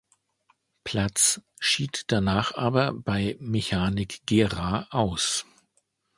[0.83, 5.45] Platz, schied danach aber bei Mechanik Gera aus.